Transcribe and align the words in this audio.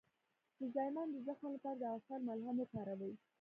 د 0.59 0.61
زایمان 0.75 1.07
د 1.11 1.17
زخم 1.27 1.49
لپاره 1.55 1.77
د 1.79 1.83
عسل 1.95 2.19
ملهم 2.29 2.55
وکاروئ 2.59 3.13